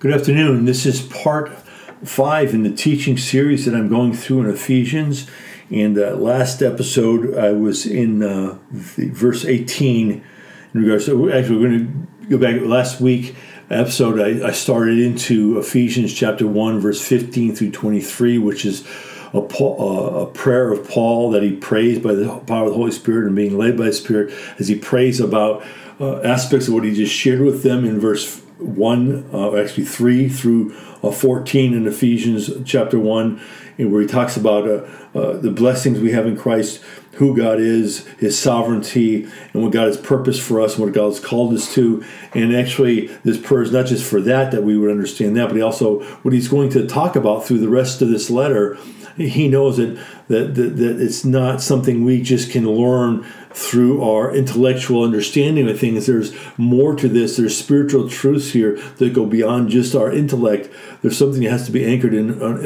[0.00, 0.64] Good afternoon.
[0.64, 1.50] This is part
[2.04, 5.28] five in the teaching series that I'm going through in Ephesians.
[5.72, 11.68] And uh, last episode, I was in uh, verse 18 in regards to, actually, we're
[11.68, 13.34] going to go back last week
[13.70, 14.20] episode.
[14.20, 18.86] I, I started into Ephesians chapter 1, verse 15 through 23, which is
[19.32, 23.26] a, a, prayer of Paul that he prays by the power of the Holy Spirit
[23.26, 25.66] and being led by the Spirit as he prays about
[25.98, 30.28] uh, aspects of what he just shared with them in verse 1, uh, actually 3
[30.28, 33.40] through uh, 14 in Ephesians chapter 1,
[33.78, 36.82] where he talks about uh, uh, the blessings we have in Christ,
[37.12, 41.06] who God is, his sovereignty, and what God has purpose for us, and what God
[41.06, 42.04] has called us to.
[42.34, 45.56] And actually, this prayer is not just for that, that we would understand that, but
[45.56, 48.76] he also what he's going to talk about through the rest of this letter.
[49.16, 53.26] He knows that, that, that, that it's not something we just can learn
[53.58, 56.06] through our intellectual understanding of things.
[56.06, 57.36] There's more to this.
[57.36, 60.70] There's spiritual truths here that go beyond just our intellect.
[61.02, 62.60] There's something that has to be anchored in, uh, uh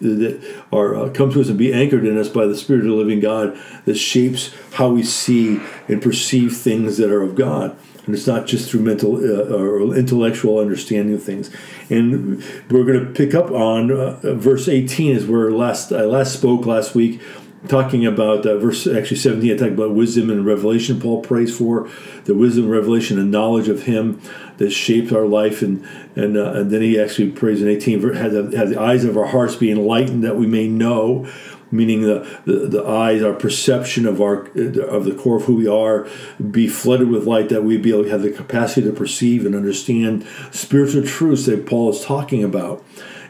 [0.00, 2.88] that are uh, come to us and be anchored in us by the Spirit of
[2.88, 7.74] the living God that shapes how we see and perceive things that are of God.
[8.04, 11.50] And it's not just through mental uh, or intellectual understanding of things.
[11.88, 16.34] And we're going to pick up on uh, verse 18 is where last I last
[16.34, 17.22] spoke last week
[17.68, 21.88] talking about uh, verse actually 17 i talk about wisdom and revelation paul prays for
[22.24, 24.20] the wisdom revelation and knowledge of him
[24.58, 25.62] that shaped our life.
[25.62, 29.04] And and, uh, and then he actually prays in 18 have the, have the eyes
[29.04, 31.28] of our hearts be enlightened that we may know
[31.70, 35.66] meaning the, the, the eyes our perception of our of the core of who we
[35.66, 36.08] are
[36.50, 39.56] be flooded with light that we be able to have the capacity to perceive and
[39.56, 42.84] understand spiritual truths that paul is talking about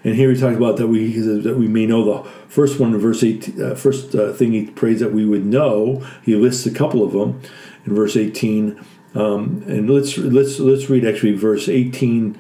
[0.05, 3.01] and here he talks about that we that we may know the first one in
[3.01, 3.59] verse eight.
[3.59, 6.07] Uh, first uh, thing he prays that we would know.
[6.23, 7.41] He lists a couple of them
[7.87, 8.85] in verse eighteen.
[9.15, 12.37] Um, and let's let's let's read actually verse 18,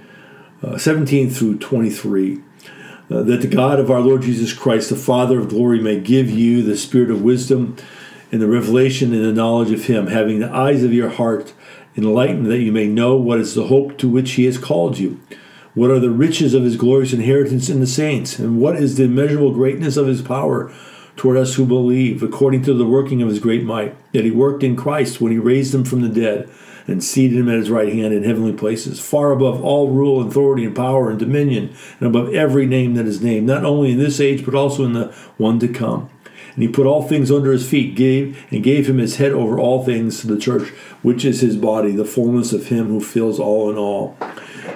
[0.63, 2.43] uh, 17 through twenty three.
[3.11, 6.31] Uh, that the God of our Lord Jesus Christ, the Father of glory, may give
[6.31, 7.77] you the spirit of wisdom
[8.33, 11.53] and the revelation and the knowledge of Him, having the eyes of your heart
[11.97, 15.21] enlightened, that you may know what is the hope to which He has called you
[15.75, 18.39] what are the riches of his glorious inheritance in the saints?
[18.39, 20.73] And what is the immeasurable greatness of his power
[21.17, 24.63] toward us who believe, according to the working of his great might, that he worked
[24.63, 26.49] in Christ when he raised him from the dead
[26.87, 30.31] and seated him at his right hand in heavenly places, far above all rule, and
[30.31, 33.99] authority, and power, and dominion, and above every name that is named, not only in
[33.99, 35.07] this age, but also in the
[35.39, 36.11] one to come.
[36.55, 39.59] And he put all things under his feet, gave and gave him his head over
[39.59, 40.69] all things to the church,
[41.03, 44.17] which is his body, the fullness of him who fills all in all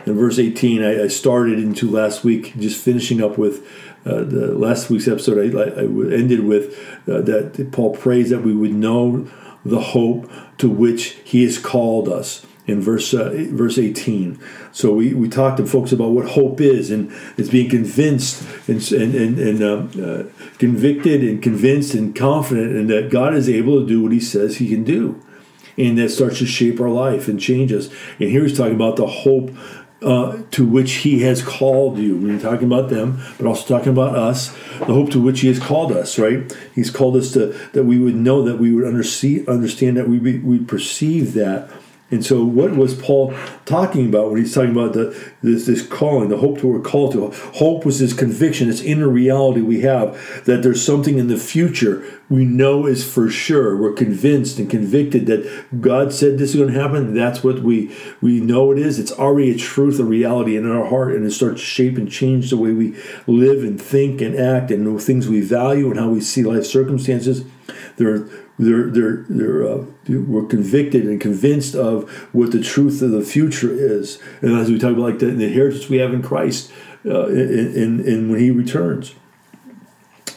[0.06, 3.66] in verse 18, I, I started into last week, just finishing up with
[4.04, 5.54] uh, the last week's episode.
[5.54, 6.78] I, I ended with
[7.08, 9.28] uh, that Paul prays that we would know
[9.64, 14.38] the hope to which he has called us in verse uh, verse 18.
[14.72, 18.80] So we, we talked to folks about what hope is, and it's being convinced and
[18.92, 23.80] and, and, and um, uh, convicted and convinced and confident, and that God is able
[23.80, 25.20] to do what He says He can do,
[25.76, 27.88] and that starts to shape our life and change us.
[28.20, 29.50] And here He's talking about the hope
[30.02, 32.16] uh, to which he has called you.
[32.16, 35.58] We're talking about them, but also talking about us, the hope to which he has
[35.58, 36.52] called us, right?
[36.74, 40.58] He's called us to that we would know that we would understand that we we
[40.60, 41.70] perceive that
[42.10, 43.34] and so, what was Paul
[43.66, 47.12] talking about when he's talking about the this, this calling, the hope that we're called
[47.12, 47.30] to?
[47.56, 50.14] Hope was this conviction, this inner reality we have
[50.46, 53.76] that there's something in the future we know is for sure.
[53.76, 57.12] We're convinced and convicted that God said this is going to happen.
[57.14, 58.98] That's what we we know it is.
[58.98, 62.10] It's already a truth, a reality in our heart, and it starts to shape and
[62.10, 62.96] change the way we
[63.26, 66.64] live and think and act and the things we value and how we see life
[66.64, 67.44] circumstances.
[67.96, 68.26] There
[68.58, 73.70] they're they're they're uh, we're convicted and convinced of what the truth of the future
[73.70, 76.72] is, and as we talk about like the, the inheritance we have in Christ,
[77.06, 79.14] uh, in, in, in when He returns.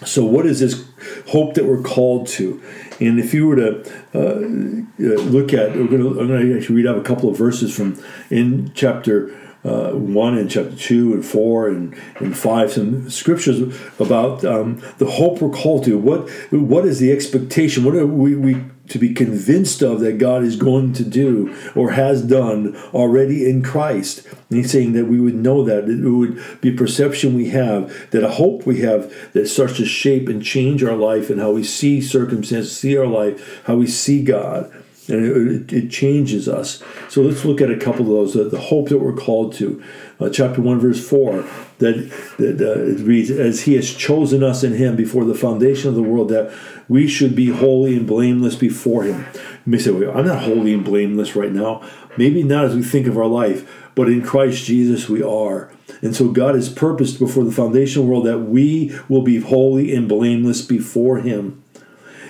[0.05, 0.85] So, what is this
[1.29, 2.61] hope that we're called to?
[2.99, 6.75] And if you were to uh, uh look at, we're to, I'm going to actually
[6.75, 11.25] read out a couple of verses from in chapter uh, 1 and chapter 2 and
[11.25, 13.59] 4 and, and 5 some scriptures
[13.99, 18.35] about um, the hope we're called to what what is the expectation what are we,
[18.35, 23.49] we to be convinced of that God is going to do or has done already
[23.49, 24.25] in Christ.
[24.49, 25.87] And he's saying that we would know that.
[25.87, 30.27] It would be perception we have, that a hope we have that starts to shape
[30.27, 34.23] and change our life and how we see circumstances, see our life, how we see
[34.23, 34.69] God
[35.07, 35.25] and
[35.71, 36.81] it, it, changes us.
[37.09, 38.51] So let's look at a couple of those.
[38.51, 39.83] The hope that we're called to,
[40.19, 41.43] uh, chapter one, verse four,
[41.79, 45.89] that that uh, it reads, "As He has chosen us in Him before the foundation
[45.89, 46.53] of the world, that
[46.87, 49.25] we should be holy and blameless before Him."
[49.65, 51.81] You may say, well, "I'm not holy and blameless right now."
[52.17, 55.71] Maybe not as we think of our life, but in Christ Jesus we are.
[56.01, 59.39] And so God has purposed before the foundation of the world that we will be
[59.39, 61.63] holy and blameless before Him.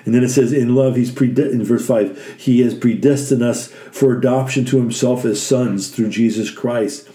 [0.05, 3.67] And then it says, in love, He's prede- in verse 5, He has predestined us
[3.67, 7.09] for adoption to Himself as sons through Jesus Christ.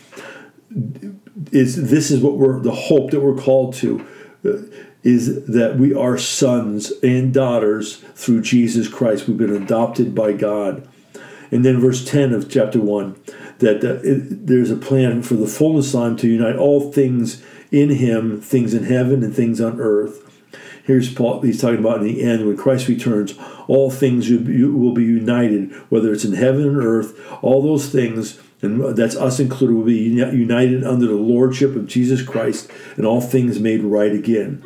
[1.53, 4.07] Is this is what we're the hope that we're called to
[4.45, 4.59] uh,
[5.03, 9.29] is that we are sons and daughters through Jesus Christ.
[9.29, 10.89] We've been adopted by God.
[11.53, 13.17] And then verse 10 of chapter 1
[13.59, 17.43] that uh, it, there's a plan for the fullness of time to unite all things
[17.71, 20.23] in him, things in heaven and things on earth.
[20.87, 23.35] Here's Paul, he's talking about in the end, when Christ returns,
[23.67, 28.97] all things will be united, whether it's in heaven and earth, all those things, and
[28.97, 33.59] that's us included, will be united under the lordship of Jesus Christ, and all things
[33.59, 34.63] made right again.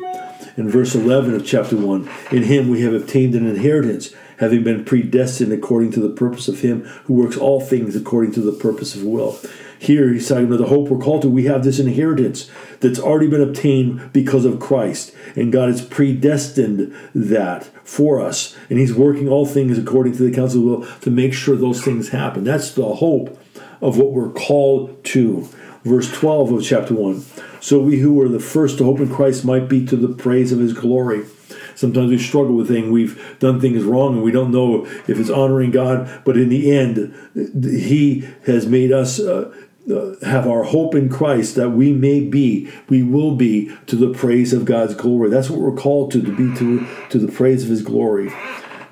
[0.57, 4.85] In verse 11 of chapter 1, in him we have obtained an inheritance having been
[4.85, 8.93] predestined according to the purpose of him who works all things according to the purpose
[8.93, 9.39] of will.
[9.81, 11.27] Here he's talking about the hope we're called to.
[11.27, 12.51] We have this inheritance
[12.81, 15.11] that's already been obtained because of Christ.
[15.35, 18.55] And God has predestined that for us.
[18.69, 21.83] And he's working all things according to the counsel of will to make sure those
[21.83, 22.43] things happen.
[22.43, 23.41] That's the hope
[23.81, 25.49] of what we're called to.
[25.83, 27.25] Verse 12 of chapter 1.
[27.59, 30.51] So we who were the first to hope in Christ might be to the praise
[30.51, 31.25] of his glory.
[31.73, 32.91] Sometimes we struggle with things.
[32.91, 36.21] We've done things wrong and we don't know if it's honoring God.
[36.23, 39.19] But in the end, He has made us.
[39.19, 39.51] Uh,
[39.89, 44.13] Uh, have our hope in Christ that we may be, we will be to the
[44.13, 45.29] praise of God's glory.
[45.29, 48.31] That's what we're called to, to be to, to the praise of His glory.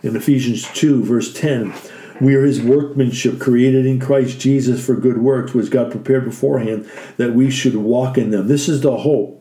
[0.01, 1.75] In Ephesians 2, verse 10,
[2.19, 6.89] we are His workmanship created in Christ Jesus for good works, which God prepared beforehand
[7.17, 8.47] that we should walk in them.
[8.47, 9.38] This is the hope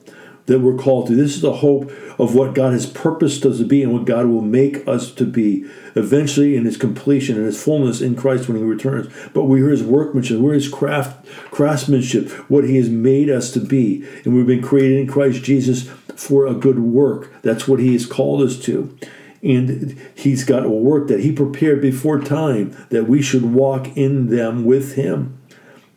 [0.48, 1.14] that we're called to.
[1.14, 4.26] This is the hope of what God has purposed us to be and what God
[4.26, 5.64] will make us to be
[5.94, 9.12] eventually in his completion and his fullness in Christ when he returns.
[9.32, 14.04] But we're his workmanship, we're his craft craftsmanship, what he has made us to be.
[14.24, 17.30] And we've been created in Christ Jesus for a good work.
[17.42, 18.96] That's what he has called us to.
[19.42, 24.28] And he's got a work that he prepared before time that we should walk in
[24.28, 25.38] them with him.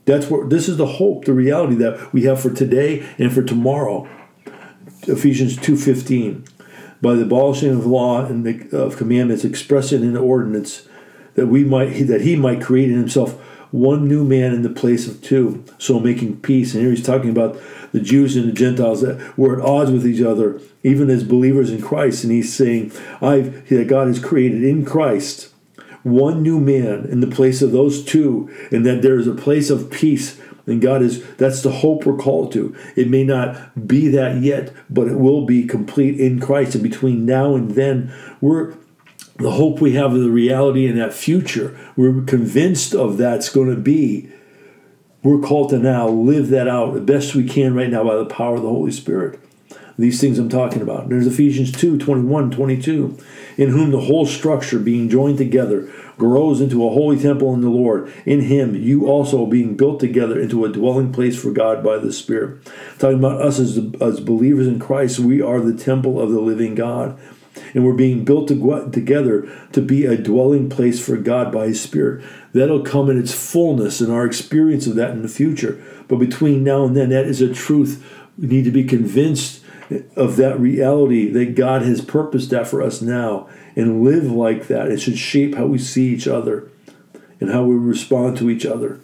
[0.05, 3.43] That's what this is the hope, the reality that we have for today and for
[3.43, 4.07] tomorrow.
[5.07, 6.47] Ephesians 2.15,
[7.01, 10.87] by the abolishing of law and the, of commandments expressed in an ordinance,
[11.35, 13.39] that we might that he might create in himself
[13.71, 16.73] one new man in the place of two, so making peace.
[16.73, 17.59] And here he's talking about
[17.93, 21.71] the Jews and the Gentiles that were at odds with each other, even as believers
[21.71, 22.23] in Christ.
[22.23, 25.51] And he's saying, I've that God has created in Christ
[26.03, 29.69] one new man in the place of those two, and that there is a place
[29.69, 32.75] of peace and God is that's the hope we're called to.
[32.95, 36.75] It may not be that yet, but it will be complete in Christ.
[36.75, 38.75] And between now and then, we're
[39.37, 41.77] the hope we have of the reality in that future.
[41.95, 44.29] We're convinced of that's going to be.
[45.23, 48.25] We're called to now live that out the best we can right now by the
[48.25, 49.39] power of the Holy Spirit.
[49.97, 51.09] These things I'm talking about.
[51.09, 53.17] There's Ephesians 2 21, 22,
[53.57, 57.69] in whom the whole structure being joined together grows into a holy temple in the
[57.69, 58.11] Lord.
[58.25, 62.13] In him, you also being built together into a dwelling place for God by the
[62.13, 62.63] Spirit.
[62.99, 66.75] Talking about us as, as believers in Christ, we are the temple of the living
[66.75, 67.19] God.
[67.73, 71.81] And we're being built to, together to be a dwelling place for God by His
[71.81, 72.23] Spirit.
[72.53, 75.83] That'll come in its fullness and our experience of that in the future.
[76.07, 78.05] But between now and then, that is a truth.
[78.37, 79.63] We need to be convinced
[80.15, 84.89] of that reality that God has purposed that for us now and live like that.
[84.89, 86.69] It should shape how we see each other
[87.39, 88.99] and how we respond to each other.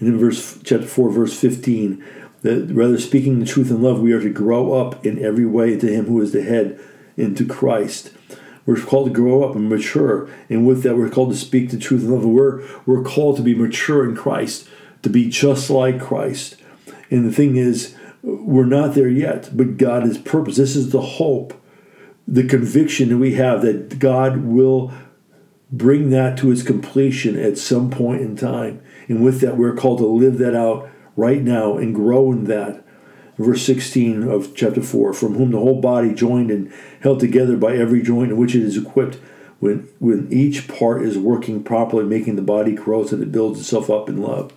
[0.00, 2.04] And in verse chapter 4, verse 15,
[2.42, 5.74] that rather speaking the truth in love, we are to grow up in every way
[5.74, 6.80] into him who is the head,
[7.16, 8.12] into Christ.
[8.66, 10.28] We're called to grow up and mature.
[10.48, 12.24] And with that, we're called to speak the truth in love.
[12.24, 14.68] We're, we're called to be mature in Christ,
[15.02, 16.56] to be just like Christ.
[17.10, 20.56] And the thing is, we're not there yet, but God has purpose.
[20.56, 21.52] This is the hope
[22.26, 24.92] the conviction that we have that God will
[25.70, 28.80] bring that to its completion at some point in time.
[29.08, 32.82] And with that, we're called to live that out right now and grow in that.
[33.36, 37.76] Verse 16 of chapter 4 From whom the whole body joined and held together by
[37.76, 39.16] every joint in which it is equipped,
[39.58, 43.58] when, when each part is working properly, making the body grow so that it builds
[43.58, 44.52] itself up in love.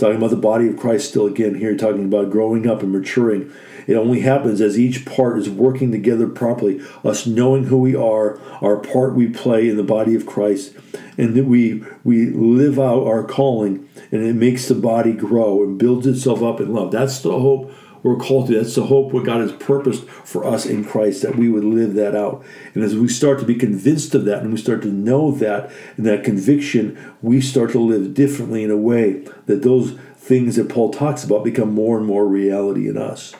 [0.00, 3.52] Talking about the body of Christ still again here, talking about growing up and maturing
[3.90, 8.40] it only happens as each part is working together properly, us knowing who we are,
[8.62, 10.74] our part we play in the body of Christ,
[11.18, 15.76] and that we we live out our calling, and it makes the body grow and
[15.76, 16.92] builds itself up in love.
[16.92, 18.54] That's the hope we're called to.
[18.54, 21.94] That's the hope what God has purposed for us in Christ, that we would live
[21.94, 22.44] that out.
[22.74, 25.70] And as we start to be convinced of that and we start to know that
[25.96, 30.68] and that conviction, we start to live differently in a way that those things that
[30.68, 33.34] Paul talks about become more and more reality in us.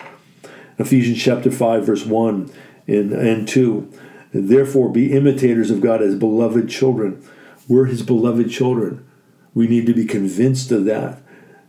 [0.79, 2.51] Ephesians chapter 5, verse 1
[2.87, 3.93] and, and 2.
[4.33, 7.27] Therefore, be imitators of God as beloved children.
[7.69, 9.07] We're his beloved children.
[9.55, 11.21] We need to be convinced of that.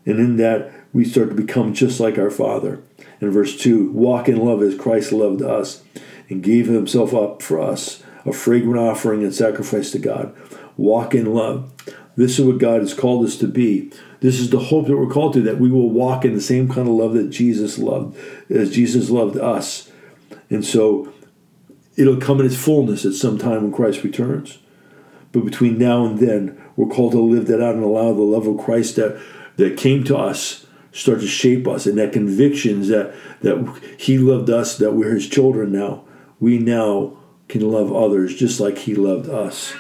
[0.05, 2.81] And in that, we start to become just like our Father.
[3.19, 5.83] In verse 2, walk in love as Christ loved us
[6.29, 10.35] and gave himself up for us, a fragrant offering and sacrifice to God.
[10.77, 11.71] Walk in love.
[12.15, 13.91] This is what God has called us to be.
[14.19, 16.67] This is the hope that we're called to, that we will walk in the same
[16.67, 18.17] kind of love that Jesus loved,
[18.49, 19.91] as Jesus loved us.
[20.49, 21.11] And so
[21.95, 24.59] it'll come in its fullness at some time when Christ returns.
[25.31, 28.47] But between now and then, we're called to live that out and allow the love
[28.47, 29.19] of Christ that,
[29.55, 34.49] that came to us start to shape us and that convictions that, that he loved
[34.49, 36.03] us, that we're his children now.
[36.39, 37.17] We now
[37.47, 39.73] can love others just like he loved us.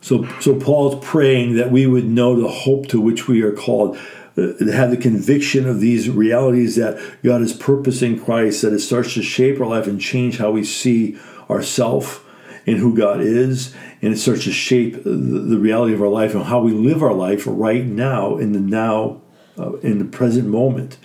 [0.00, 3.96] So, so Paul's praying that we would know the hope to which we are called,
[4.36, 8.80] uh, have the conviction of these realities that God is purpose in Christ, that it
[8.80, 11.18] starts to shape our life and change how we see
[11.50, 12.24] ourself
[12.66, 16.44] and who God is, and it starts to shape the reality of our life and
[16.44, 19.22] how we live our life right now in the now,
[19.58, 20.98] uh, in the present moment.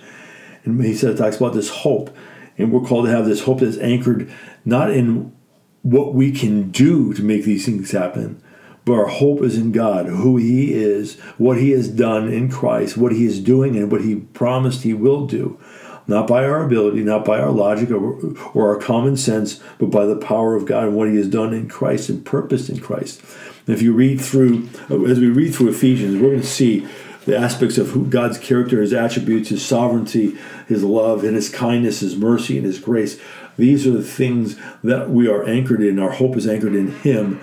[0.64, 2.14] And he said, talks about this hope,
[2.56, 4.32] and we're called to have this hope that's anchored
[4.64, 5.34] not in
[5.82, 8.42] what we can do to make these things happen,
[8.84, 12.96] but our hope is in God, who He is, what He has done in Christ,
[12.96, 15.58] what He is doing, and what He promised He will do.
[16.06, 20.04] Not by our ability, not by our logic or, or our common sense, but by
[20.04, 23.22] the power of God and what He has done in Christ and purposed in Christ.
[23.66, 26.86] And if you read through, as we read through Ephesians, we're going to see
[27.26, 30.36] the aspects of who God's character, His attributes, His sovereignty,
[30.68, 33.20] His love, and His kindness, His mercy, and His grace.
[33.56, 35.98] These are the things that we are anchored in.
[35.98, 37.40] Our hope is anchored in Him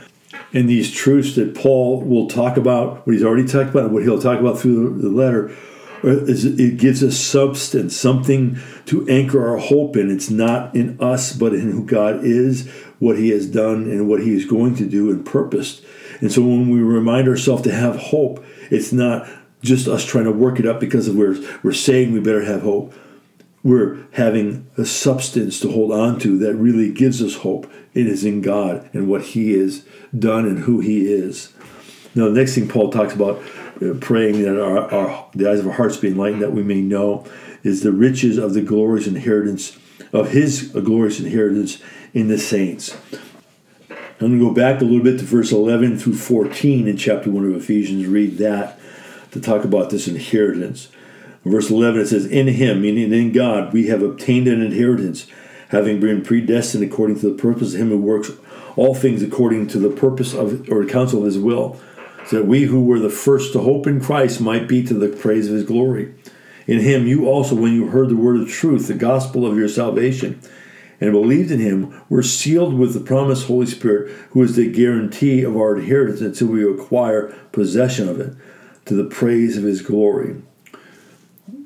[0.53, 4.03] and these truths that Paul will talk about, what he's already talked about, and what
[4.03, 5.49] he'll talk about through the letter,
[6.03, 8.57] uh, it gives us substance, something
[8.87, 10.09] to anchor our hope in.
[10.09, 12.67] It's not in us, but in who God is,
[12.99, 15.85] what He has done, and what He is going to do and purposed.
[16.19, 19.29] And so when we remind ourselves to have hope, it's not
[19.61, 22.61] just us trying to work it up because of we're, we're saying we better have
[22.61, 22.93] hope.
[23.63, 27.71] We're having a substance to hold on to that really gives us hope.
[27.93, 29.85] It is in God and what He has
[30.17, 31.53] done and who He is.
[32.15, 33.41] Now, the next thing Paul talks about
[33.81, 36.81] uh, praying that our, our, the eyes of our hearts be enlightened, that we may
[36.81, 37.25] know,
[37.63, 39.77] is the riches of the glorious inheritance
[40.11, 41.81] of His glorious inheritance
[42.13, 42.97] in the saints.
[43.89, 47.31] I'm going to go back a little bit to verse 11 through 14 in chapter
[47.31, 48.05] 1 of Ephesians.
[48.05, 48.79] Read that
[49.31, 50.89] to talk about this inheritance.
[51.43, 55.27] verse 11 it says, In Him, meaning in God, we have obtained an inheritance,
[55.69, 58.31] having been predestined according to the purpose of Him who works
[58.75, 61.79] all things according to the purpose of or counsel of his will,
[62.25, 65.09] so that we who were the first to hope in Christ might be to the
[65.09, 66.13] praise of his glory.
[66.67, 69.67] In him you also, when you heard the word of truth, the gospel of your
[69.67, 70.39] salvation,
[70.99, 75.43] and believed in him, were sealed with the promised Holy Spirit, who is the guarantee
[75.43, 78.35] of our inheritance until we acquire possession of it,
[78.85, 80.41] to the praise of his glory.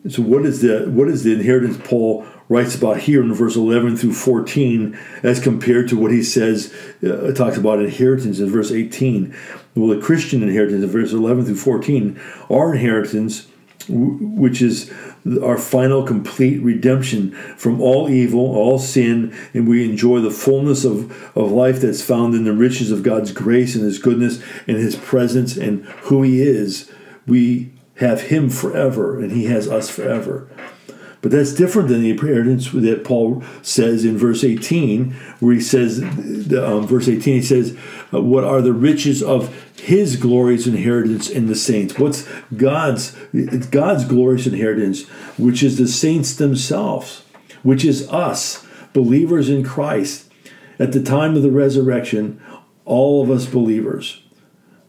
[0.09, 3.97] So what is the what is the inheritance Paul writes about here in verse 11
[3.97, 9.35] through 14 as compared to what he says, uh, talks about inheritance in verse 18.
[9.73, 12.19] Well, the Christian inheritance in verse 11 through 14,
[12.49, 13.47] our inheritance,
[13.89, 14.91] which is
[15.43, 21.11] our final complete redemption from all evil, all sin, and we enjoy the fullness of,
[21.35, 24.95] of life that's found in the riches of God's grace and His goodness and His
[24.95, 26.91] presence and who He is.
[27.27, 30.49] We have Him forever, and He has us forever.
[31.25, 36.03] But that's different than the inheritance that Paul says in verse 18, where he says,
[36.03, 37.75] um, verse 18, he says,
[38.13, 41.97] uh, What are the riches of his glorious inheritance in the saints?
[41.97, 43.17] What's God's,
[43.71, 45.07] God's glorious inheritance,
[45.39, 47.23] which is the saints themselves,
[47.63, 48.63] which is us,
[48.93, 50.31] believers in Christ.
[50.77, 52.39] At the time of the resurrection,
[52.85, 54.21] all of us believers,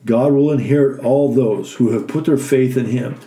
[0.07, 3.21] God will inherit all those who have put their faith in him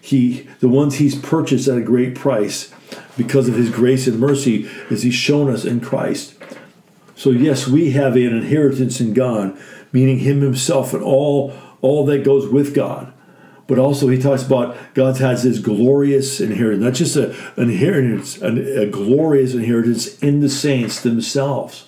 [0.00, 2.72] he the ones he's purchased at a great price
[3.16, 6.34] because of his grace and mercy as he's shown us in Christ.
[7.14, 9.58] So yes, we have an inheritance in God,
[9.92, 13.12] meaning him himself and all all that goes with God.
[13.66, 18.82] But also he talks about God has his glorious inheritance, not just an inheritance, a,
[18.82, 21.86] a glorious inheritance in the saints themselves.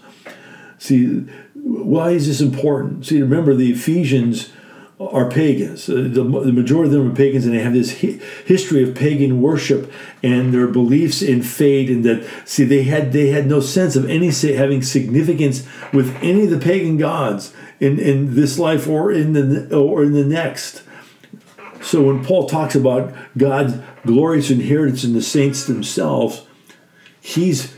[0.78, 1.26] See,
[1.72, 3.06] why is this important?
[3.06, 4.52] See, remember the Ephesians
[5.00, 5.88] are pagans.
[5.88, 8.94] Uh, the, the, majority of them are pagans, and they have this hi- history of
[8.94, 9.90] pagan worship
[10.22, 11.88] and their beliefs in fate.
[11.88, 16.44] And that see, they had they had no sense of any having significance with any
[16.44, 20.82] of the pagan gods in, in this life or in the or in the next.
[21.80, 23.74] So when Paul talks about God's
[24.06, 26.46] glorious inheritance in the saints themselves,
[27.20, 27.74] he's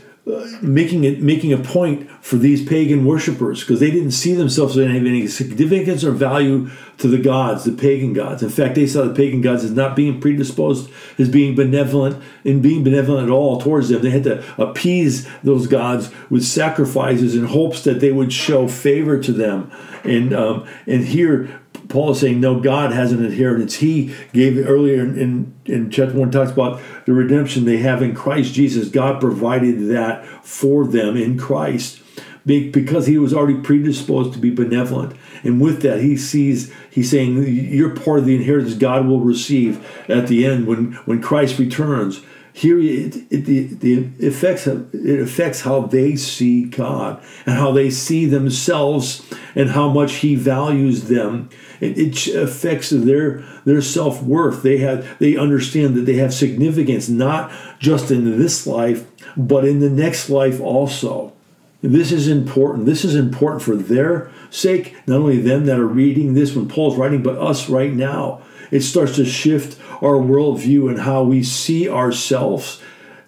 [0.61, 4.87] making it making a point for these pagan worshippers because they didn't see themselves as
[4.87, 6.67] having any significance or value
[6.97, 8.41] to the gods, the pagan gods.
[8.41, 10.89] In fact, they saw the pagan gods as not being predisposed,
[11.19, 14.01] as being benevolent, and being benevolent at all towards them.
[14.01, 19.21] They had to appease those gods with sacrifices in hopes that they would show favor
[19.21, 19.71] to them.
[20.03, 21.61] And um, and here
[21.95, 23.75] Paul is saying, no, God has an inheritance.
[23.75, 28.13] He gave earlier in, in, in chapter 1, talks about the redemption they have in
[28.13, 28.89] Christ Jesus.
[28.89, 32.01] God provided that for them in Christ
[32.45, 35.15] because he was already predisposed to be benevolent.
[35.43, 39.81] And with that, he sees, he's saying, you're part of the inheritance God will receive
[40.09, 42.21] at the end when, when Christ returns.
[42.57, 47.89] Here, it, it, the, the affects, it affects how they see God and how they
[47.89, 51.49] see themselves and how much He values them.
[51.81, 54.63] It, it affects their their self worth.
[54.63, 59.81] They have they understand that they have significance not just in this life, but in
[59.81, 61.33] the next life also.
[61.81, 62.85] This is important.
[62.85, 66.95] This is important for their sake, not only them that are reading this when Paul's
[66.95, 68.41] writing, but us right now.
[68.71, 72.81] It starts to shift our worldview and how we see ourselves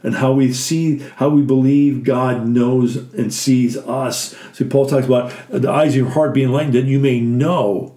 [0.04, 4.36] and how we see, how we believe God knows and sees us.
[4.54, 7.94] So Paul talks about the eyes of your heart being enlightened that you may know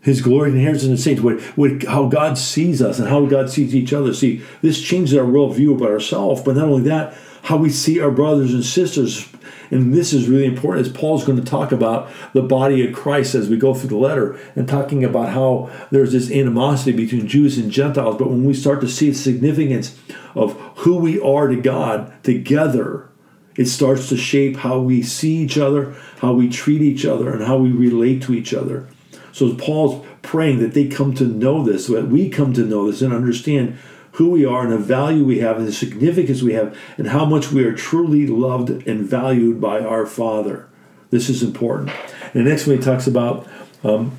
[0.00, 3.26] his glory and inheritance in the saints, what, what, how God sees us and how
[3.26, 4.14] God sees each other.
[4.14, 8.10] See, this changes our worldview about ourselves, but not only that, how we see our
[8.10, 9.28] brothers and sisters.
[9.70, 13.34] And this is really important as Paul's going to talk about the body of Christ
[13.34, 17.58] as we go through the letter and talking about how there's this animosity between Jews
[17.58, 18.16] and Gentiles.
[18.16, 19.98] But when we start to see the significance
[20.34, 23.08] of who we are to God together,
[23.56, 27.44] it starts to shape how we see each other, how we treat each other, and
[27.44, 28.88] how we relate to each other.
[29.32, 33.02] So Paul's praying that they come to know this, that we come to know this
[33.02, 33.78] and understand
[34.16, 37.26] who we are and the value we have and the significance we have and how
[37.26, 40.68] much we are truly loved and valued by our Father.
[41.10, 41.90] This is important.
[42.32, 43.46] And the next one he talks about
[43.84, 44.12] um,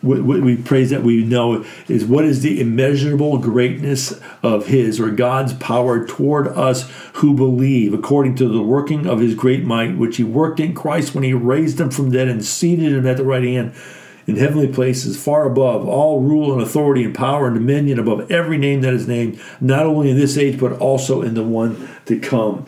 [0.00, 5.10] what, we praise that we know is what is the immeasurable greatness of his or
[5.10, 10.16] God's power toward us who believe, according to the working of his great might, which
[10.16, 13.18] he worked in Christ when he raised him from the dead and seated him at
[13.18, 13.74] the right hand
[14.32, 18.56] in heavenly places, far above all rule and authority and power and dominion, above every
[18.56, 22.18] name that is named, not only in this age, but also in the one to
[22.18, 22.64] come.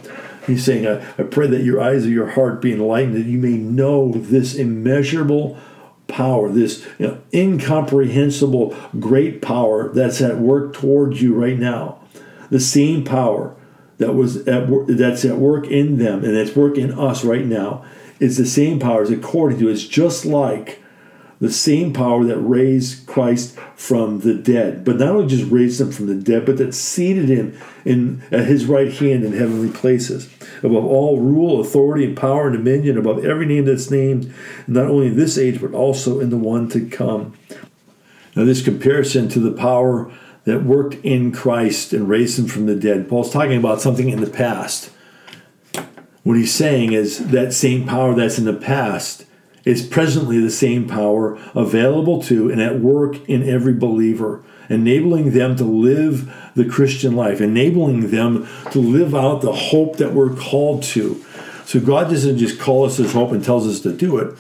[0.46, 3.38] He's saying, I, I pray that your eyes of your heart be enlightened, that you
[3.38, 5.58] may know this immeasurable
[6.06, 11.98] power, this you know, incomprehensible great power that's at work towards you right now.
[12.50, 13.56] The same power
[13.96, 17.46] that was at work, that's at work in them and that's work in us right
[17.46, 17.86] now
[18.20, 20.83] is the same power as according to it's just like
[21.40, 24.84] the same power that raised Christ from the dead.
[24.84, 28.46] But not only just raised him from the dead, but that seated him in at
[28.46, 30.30] his right hand in heavenly places,
[30.62, 34.32] above all rule, authority, and power and dominion, above every name that's named,
[34.66, 37.36] not only in this age, but also in the one to come.
[38.36, 40.12] Now, this comparison to the power
[40.44, 44.20] that worked in Christ and raised him from the dead, Paul's talking about something in
[44.20, 44.90] the past.
[46.22, 49.26] What he's saying is that same power that's in the past
[49.64, 55.56] is presently the same power available to and at work in every believer, enabling them
[55.56, 60.82] to live the Christian life, enabling them to live out the hope that we're called
[60.82, 61.24] to.
[61.64, 64.36] So God doesn't just call us this hope and tells us to do it.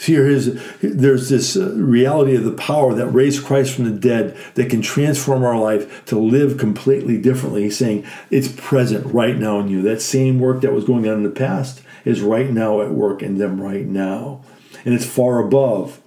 [0.00, 4.36] Here is there's this uh, reality of the power that raised Christ from the dead
[4.54, 7.64] that can transform our life to live completely differently.
[7.64, 9.82] He's saying it's present right now in you.
[9.82, 13.24] That same work that was going on in the past is right now at work
[13.24, 14.42] in them right now
[14.84, 16.00] and it's far above.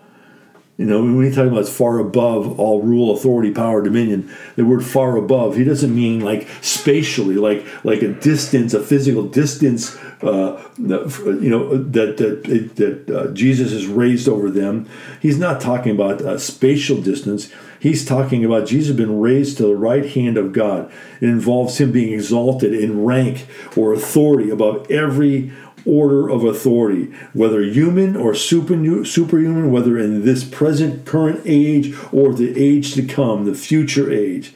[0.78, 4.66] You know, when he talk about it's far above all rule, authority, power, dominion, the
[4.66, 9.96] word far above, he doesn't mean like spatially, like like a distance, a physical distance.
[10.24, 14.90] Uh, you know that that that uh, Jesus is raised over them.
[15.22, 17.52] He's not talking about a spatial distance.
[17.80, 20.92] He's talking about Jesus been raised to the right hand of God.
[21.20, 25.52] It involves him being exalted in rank or authority above every
[25.86, 32.58] order of authority, whether human or superhuman, whether in this present current age or the
[32.62, 34.54] age to come, the future age.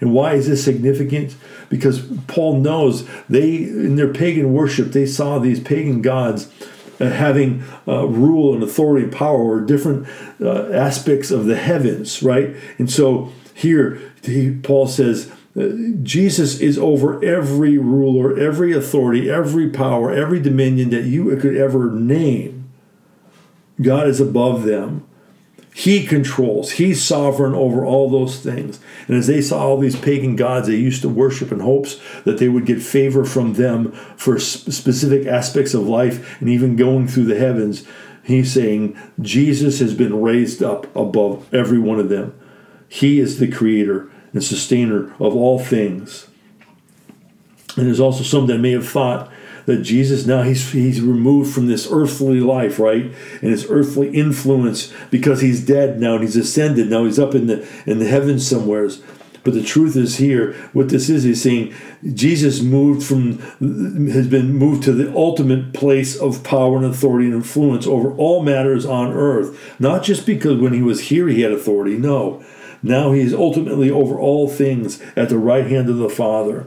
[0.00, 1.36] And why is this significant?
[1.68, 6.52] Because Paul knows they, in their pagan worship, they saw these pagan gods
[7.00, 10.06] uh, having uh, rule and authority and power or different
[10.40, 12.54] uh, aspects of the heavens, right?
[12.78, 15.32] And so here, he, Paul says,
[16.02, 21.92] Jesus is over every ruler, every authority, every power, every dominion that you could ever
[21.92, 22.72] name.
[23.80, 25.06] God is above them.
[25.72, 26.72] He controls.
[26.72, 28.78] He's sovereign over all those things.
[29.08, 32.38] And as they saw all these pagan gods they used to worship in hopes that
[32.38, 37.24] they would get favor from them for specific aspects of life and even going through
[37.24, 37.84] the heavens,
[38.22, 42.38] he's saying Jesus has been raised up above every one of them.
[42.88, 46.28] He is the creator and sustainer of all things.
[47.76, 49.30] And there's also some that may have thought
[49.66, 53.04] that Jesus now he's he's removed from this earthly life, right?
[53.40, 56.90] And his earthly influence because he's dead now and he's ascended.
[56.90, 59.02] Now he's up in the in the heavens somewheres.
[59.42, 61.74] But the truth is here, what this is, he's saying
[62.14, 63.38] Jesus moved from,
[64.08, 68.42] has been moved to the ultimate place of power and authority and influence over all
[68.42, 69.78] matters on earth.
[69.78, 72.42] Not just because when he was here he had authority, no.
[72.84, 76.66] Now he is ultimately over all things at the right hand of the Father.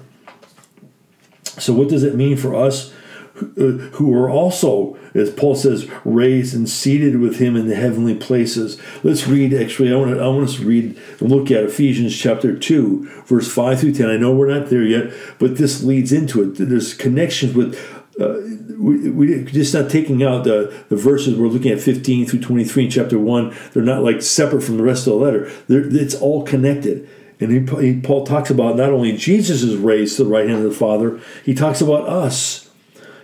[1.43, 2.91] So, what does it mean for us
[3.35, 8.15] who uh, are also, as Paul says, raised and seated with him in the heavenly
[8.15, 8.81] places?
[9.03, 12.17] Let's read, actually, I want, to, I want us to read and look at Ephesians
[12.17, 14.09] chapter 2, verse 5 through 10.
[14.09, 16.55] I know we're not there yet, but this leads into it.
[16.55, 17.79] There's connections with.
[18.19, 18.39] Uh,
[18.79, 22.85] we, we just not taking out the, the verses we're looking at 15 through 23
[22.85, 26.15] in chapter 1 they're not like separate from the rest of the letter they're, it's
[26.15, 27.07] all connected
[27.39, 30.63] and he, he, Paul talks about not only Jesus is raised to the right hand
[30.63, 32.69] of the Father, he talks about us.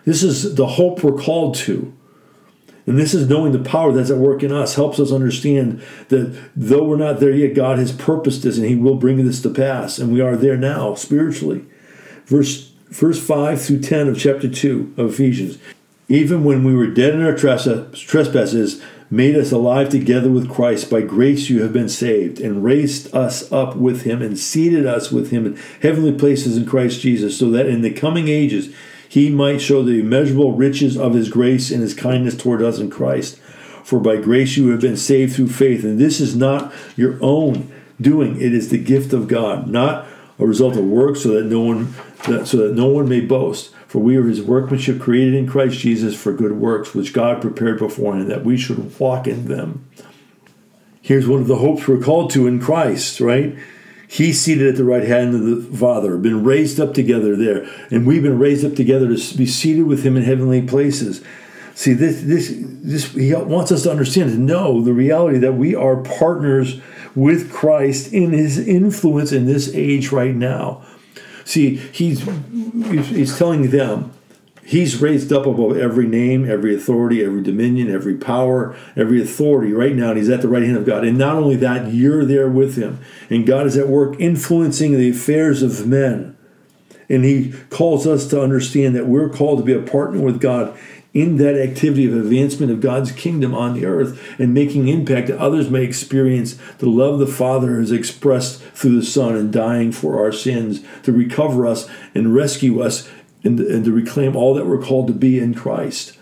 [0.06, 1.94] This is the hope we're called to.
[2.86, 6.38] And this is knowing the power that's at work in us, helps us understand that
[6.56, 9.50] though we're not there yet, God has purposed this and He will bring this to
[9.50, 9.98] pass.
[9.98, 11.66] And we are there now spiritually.
[12.26, 15.58] Verse, verse 5 through 10 of chapter 2 of Ephesians.
[16.10, 20.92] Even when we were dead in our trespasses, made us alive together with Christ.
[20.92, 25.12] By grace you have been saved, and raised us up with him, and seated us
[25.12, 28.74] with him in heavenly places in Christ Jesus, so that in the coming ages
[29.10, 32.90] he might show the immeasurable riches of his grace and his kindness toward us in
[32.90, 33.38] Christ.
[33.84, 37.72] For by grace you have been saved through faith, and this is not your own
[38.00, 40.06] doing; it is the gift of God, not
[40.40, 41.94] a result of works, so that no one
[42.28, 43.74] that, so that no one may boast.
[43.88, 47.78] For we are his workmanship created in Christ Jesus for good works, which God prepared
[47.78, 49.88] beforehand that we should walk in them.
[51.02, 53.56] Here's one of the hopes we're called to in Christ, right?
[54.08, 58.08] He's seated at the right hand of the Father, been raised up together there, and
[58.08, 61.24] we've been raised up together to be seated with him in heavenly places.
[61.76, 65.76] See, this, this, this, he wants us to understand, to know the reality that we
[65.76, 66.80] are partners
[67.16, 70.86] with Christ in his influence in this age right now.
[71.46, 72.24] See, he's
[73.10, 74.12] he's telling them
[74.66, 79.96] he's raised up above every name, every authority, every dominion, every power, every authority right
[79.96, 81.04] now, and he's at the right hand of God.
[81.04, 83.00] And not only that, you're there with him.
[83.30, 86.38] And God is at work influencing the affairs of men.
[87.10, 90.78] And he calls us to understand that we're called to be a partner with God
[91.14, 95.38] in that activity of advancement of God's kingdom on the earth and making impact that
[95.38, 100.20] others may experience the love the Father has expressed through the Son and dying for
[100.20, 103.08] our sins to recover us and rescue us
[103.44, 106.18] and, and to reclaim all that we're called to be in Christ.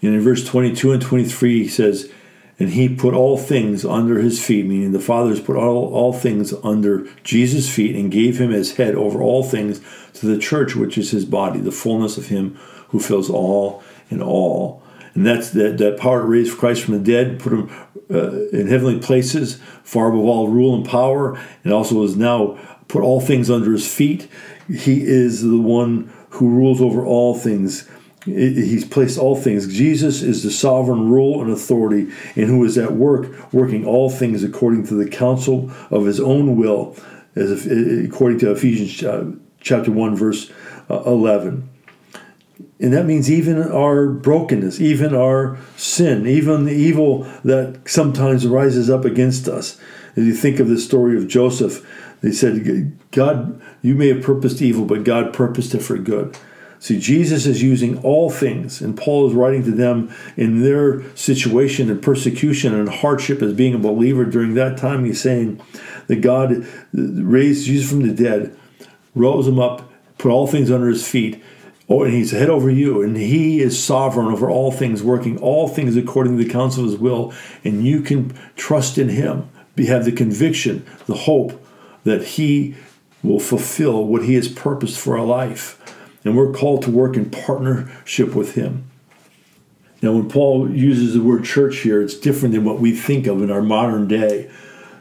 [0.00, 2.10] And in verse 22 and 23, he says,
[2.58, 6.12] and he put all things under his feet, meaning the Father has put all, all
[6.12, 9.80] things under Jesus' feet and gave him as head over all things
[10.14, 12.56] to the church, which is his body, the fullness of him
[12.92, 14.82] who fills all in all.
[15.14, 17.70] And that's that, that power to raise Christ from the dead, put him
[18.10, 23.02] uh, in heavenly places, far above all rule and power, and also has now put
[23.02, 24.28] all things under his feet.
[24.68, 27.88] He is the one who rules over all things.
[28.24, 29.66] He's placed all things.
[29.66, 34.44] Jesus is the sovereign rule and authority, and who is at work, working all things
[34.44, 36.96] according to the counsel of his own will,
[37.34, 40.52] as if, according to Ephesians uh, chapter 1, verse
[40.88, 41.68] uh, 11.
[42.82, 48.90] And that means even our brokenness, even our sin, even the evil that sometimes rises
[48.90, 49.78] up against us.
[50.16, 51.86] As you think of the story of Joseph,
[52.22, 56.36] they said, God, you may have purposed evil, but God purposed it for good.
[56.80, 61.88] See, Jesus is using all things, and Paul is writing to them in their situation
[61.88, 65.04] and persecution and hardship as being a believer during that time.
[65.04, 65.62] He's saying
[66.08, 68.56] that God raised Jesus from the dead,
[69.14, 71.40] rose him up, put all things under his feet,
[71.88, 75.68] Oh, and he's head over you, and he is sovereign over all things, working all
[75.68, 77.32] things according to the counsel of his will,
[77.64, 79.48] and you can trust in him.
[79.74, 81.64] Be, have the conviction, the hope
[82.04, 82.76] that he
[83.22, 85.78] will fulfill what he has purposed for our life.
[86.24, 88.88] And we're called to work in partnership with him.
[90.02, 93.40] Now, when Paul uses the word church here, it's different than what we think of
[93.40, 94.50] in our modern day.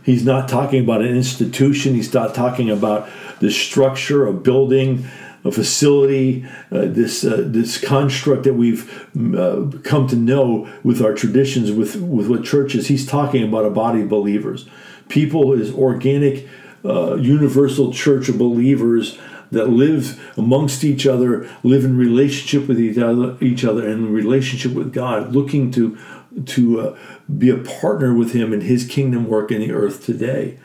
[0.04, 5.08] He's not talking about an institution, he's not talking about the structure, a building,
[5.44, 11.14] a facility, uh, this uh, this construct that we've uh, come to know with our
[11.14, 12.88] traditions, with with what churches.
[12.88, 14.70] He's talking about a body of believers,
[15.10, 16.48] people is organic,
[16.86, 19.18] uh, universal church of believers
[19.52, 24.14] that live amongst each other, live in relationship with each other, each other, and in
[24.14, 25.98] relationship with God, looking to
[26.46, 26.98] to uh,
[27.38, 30.58] be a partner with Him in His kingdom work in the earth today.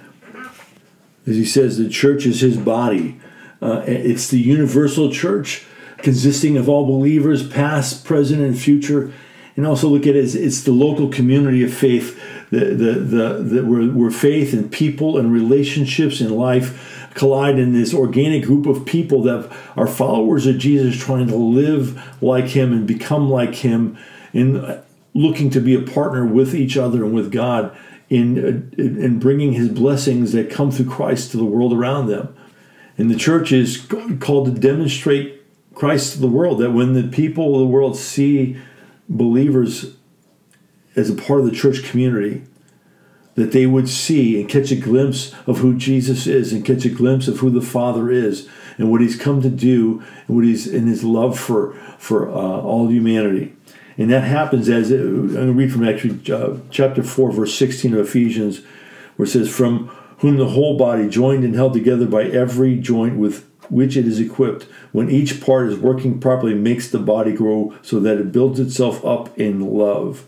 [1.27, 3.21] As He says, the church is His body.
[3.67, 5.67] Uh, it's the universal church
[5.99, 9.13] consisting of all believers, past, present, and future.
[9.57, 13.43] And also look at it as it's the local community of faith, the, the, the,
[13.43, 18.67] the where, where faith and people and relationships in life collide in this organic group
[18.67, 23.57] of people that are followers of Jesus trying to live like him and become like
[23.57, 23.99] him
[24.33, 24.81] and
[25.15, 27.77] looking to be a partner with each other and with God
[28.11, 32.36] in, in bringing his blessings that come through Christ to the world around them.
[32.99, 33.87] And the church is
[34.21, 35.43] called to demonstrate
[35.75, 38.57] Christ to the world, that when the people of the world see
[39.09, 39.97] believers
[40.95, 42.45] as a part of the church community,
[43.35, 46.91] that they would see and catch a glimpse of who Jesus is and catch a
[46.91, 50.67] glimpse of who the Father is and what he's come to do and what he's
[50.67, 53.55] in his love for, for uh, all humanity.
[53.99, 57.55] And that happens as it, I'm going to read from actually uh, chapter 4, verse
[57.55, 58.63] 16 of Ephesians,
[59.17, 63.17] where it says, From whom the whole body, joined and held together by every joint
[63.17, 67.75] with which it is equipped, when each part is working properly, makes the body grow
[67.83, 70.25] so that it builds itself up in love.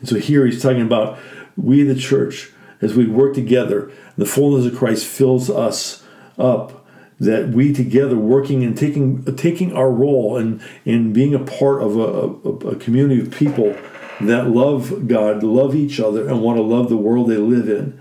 [0.00, 1.18] And so here he's talking about
[1.56, 6.02] we, the church, as we work together, the fullness of Christ fills us
[6.38, 6.78] up.
[7.20, 11.96] That we together working and taking taking our role and in being a part of
[11.96, 13.76] a, a, a community of people
[14.22, 17.96] that love God, love each other, and want to love the world they live in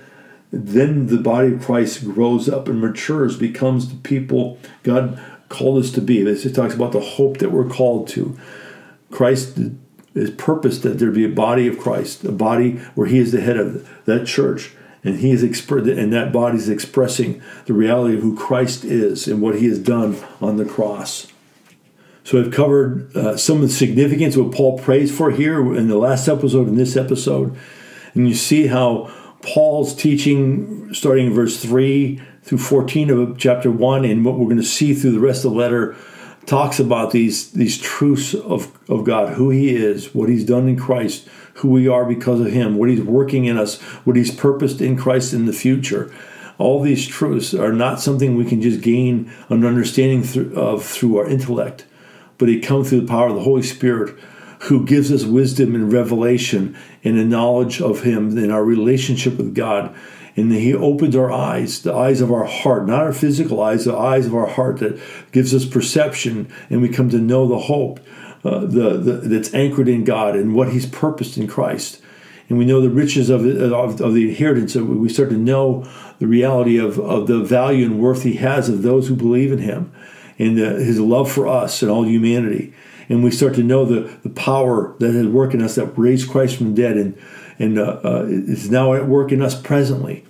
[0.51, 5.91] then the body of Christ grows up and matures, becomes the people God called us
[5.91, 6.23] to be.
[6.23, 8.37] This it talks about the hope that we're called to.
[9.11, 9.59] Christ
[10.13, 13.41] is purpose that there be a body of Christ, a body where He is the
[13.41, 18.17] head of that church, and He is expressed, and that body is expressing the reality
[18.17, 21.27] of who Christ is and what He has done on the cross.
[22.23, 25.87] So I've covered uh, some of the significance of what Paul prays for here in
[25.87, 27.57] the last episode and this episode,
[28.13, 29.11] and you see how
[29.41, 34.57] Paul's teaching, starting in verse three through fourteen of chapter one, and what we're going
[34.57, 35.95] to see through the rest of the letter
[36.45, 40.77] talks about these these truths of, of God, who He is, what He's done in
[40.77, 44.81] Christ, who we are because of Him, what He's working in us, what He's purposed
[44.81, 46.13] in Christ in the future.
[46.57, 51.27] All these truths are not something we can just gain an understanding of through our
[51.27, 51.85] intellect,
[52.37, 54.15] but they come through the power of the Holy Spirit,
[54.63, 59.55] who gives us wisdom and revelation and a knowledge of Him in our relationship with
[59.55, 59.95] God
[60.35, 63.95] and he opens our eyes, the eyes of our heart, not our physical eyes, the
[63.95, 64.99] eyes of our heart that
[65.31, 67.99] gives us perception, and we come to know the hope
[68.43, 72.01] uh, the, the, that's anchored in God and what He's purposed in Christ.
[72.49, 74.73] And we know the riches of, of, of the inheritance.
[74.73, 75.87] So we start to know
[76.19, 79.59] the reality of, of the value and worth He has of those who believe in
[79.59, 79.91] Him
[80.39, 82.73] and uh, His love for us and all humanity.
[83.11, 86.29] And we start to know the, the power that has worked in us that raised
[86.29, 87.17] Christ from the dead and
[87.59, 90.25] and uh, uh, is now at work in us presently.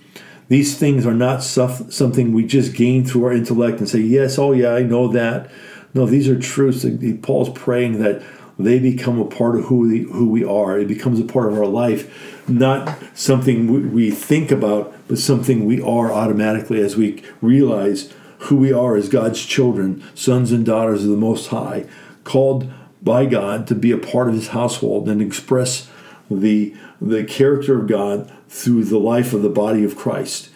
[0.50, 4.52] These things are not something we just gain through our intellect and say, yes, oh
[4.52, 5.50] yeah, I know that.
[5.94, 6.86] No, these are truths.
[7.22, 8.22] Paul's praying that
[8.60, 10.80] they become a part of who who we are.
[10.80, 15.80] It becomes a part of our life, not something we think about, but something we
[15.82, 21.12] are automatically as we realize who we are as God's children, sons and daughters of
[21.12, 21.86] the Most High,
[22.23, 25.89] called by God to be a part of His household and express
[26.29, 30.49] the the character of God through the life of the body of Christ.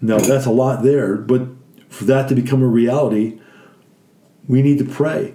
[0.00, 1.48] Now, that's a lot there, but
[1.88, 3.40] for that to become a reality,
[4.46, 5.34] we need to pray.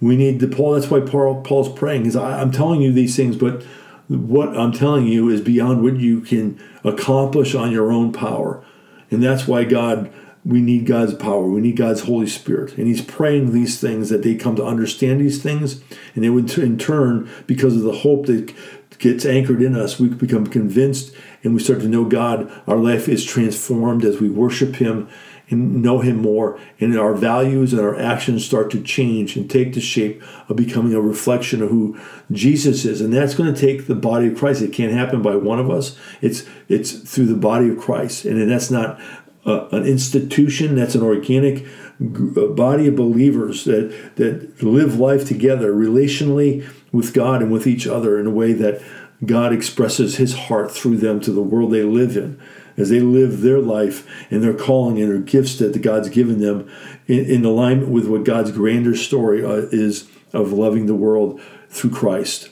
[0.00, 0.72] We need to Paul.
[0.72, 2.06] That's why Paul, Paul's praying.
[2.06, 3.62] Is I'm telling you these things, but
[4.08, 8.64] what I'm telling you is beyond what you can accomplish on your own power,
[9.10, 10.12] and that's why God.
[10.44, 11.44] We need God's power.
[11.44, 15.20] We need God's Holy Spirit, and He's praying these things that they come to understand
[15.20, 15.80] these things,
[16.14, 18.52] and they would in turn, because of the hope that
[18.98, 22.50] gets anchored in us, we become convinced and we start to know God.
[22.68, 25.08] Our life is transformed as we worship Him
[25.48, 29.74] and know Him more, and our values and our actions start to change and take
[29.74, 31.98] the shape of becoming a reflection of who
[32.30, 33.00] Jesus is.
[33.00, 34.62] And that's going to take the body of Christ.
[34.62, 35.96] It can't happen by one of us.
[36.20, 39.00] It's it's through the body of Christ, and that's not
[39.44, 40.76] uh, an institution.
[40.76, 41.66] That's an organic
[42.00, 48.18] body of believers that that live life together relationally with God and with each other
[48.18, 48.82] in a way that
[49.24, 52.40] God expresses his heart through them to the world they live in.
[52.76, 56.70] as they live their life and their calling and their gifts that God's given them
[57.06, 61.90] in, in alignment with what God's grander story uh, is of loving the world through
[61.90, 62.48] Christ.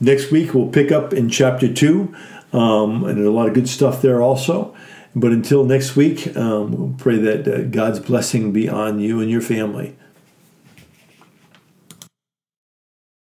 [0.00, 2.14] Next week, we'll pick up in chapter 2,
[2.52, 4.74] um, and a lot of good stuff there also.
[5.16, 9.30] But until next week, um, we'll pray that uh, God's blessing be on you and
[9.30, 9.96] your family.